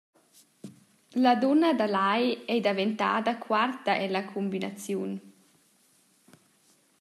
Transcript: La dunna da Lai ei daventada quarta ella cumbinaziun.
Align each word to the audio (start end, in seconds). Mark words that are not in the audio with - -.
La 1.23 1.35
dunna 1.35 1.73
da 1.73 1.85
Lai 1.85 2.43
ei 2.53 2.59
daventada 2.67 3.37
quarta 3.45 3.91
ella 4.05 4.21
cumbinaziun. 4.31 5.11